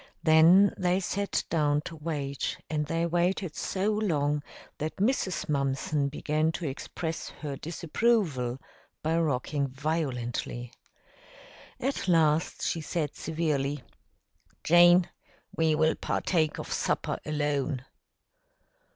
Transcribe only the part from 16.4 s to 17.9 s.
of supper alone."